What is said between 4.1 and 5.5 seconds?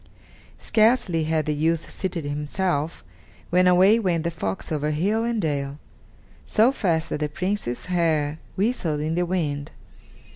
the fox over hill and